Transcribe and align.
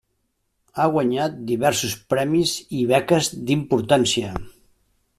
Ha 0.83 0.87
guanyat 0.95 1.35
diversos 1.51 1.93
premis 2.13 2.57
i 2.79 2.83
beques 2.95 3.31
d'importància. 3.51 4.35